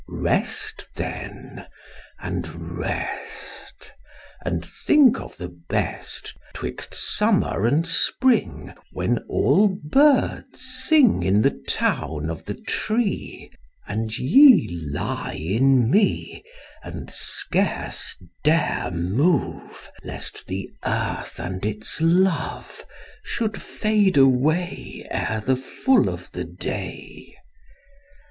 Rest 0.07 0.89
then 0.95 1.67
and 2.19 2.75
rest, 2.79 3.91
And 4.43 4.65
think 4.65 5.19
of 5.19 5.37
the 5.37 5.49
best 5.69 6.35
'Twixt 6.55 6.95
summer 6.95 7.67
and 7.67 7.85
spring, 7.85 8.73
When 8.93 9.19
all 9.29 9.67
birds 9.67 10.59
sing 10.85 11.21
In 11.21 11.43
the 11.43 11.55
town 11.67 12.31
of 12.31 12.45
the 12.45 12.55
tree, 12.55 13.51
And 13.87 14.17
ye 14.17 14.89
lie 14.91 15.35
in 15.39 15.87
me 15.91 16.45
And 16.81 17.11
scarce 17.11 18.17
dare 18.43 18.89
move, 18.89 19.91
Lest 20.03 20.47
the 20.47 20.71
earth 20.83 21.39
and 21.39 21.63
its 21.63 22.01
love 22.01 22.87
Should 23.23 23.61
fade 23.61 24.17
away 24.17 25.05
Ere 25.11 25.43
the 25.45 25.55
full 25.55 26.09
of 26.09 26.31
the 26.31 26.45
day. 26.45 27.35